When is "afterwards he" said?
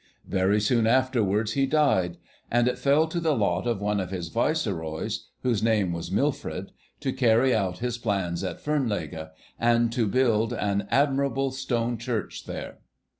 0.87-1.67